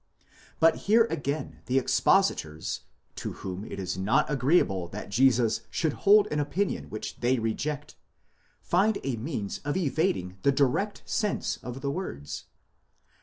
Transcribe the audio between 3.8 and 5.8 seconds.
not agreeable that Jesus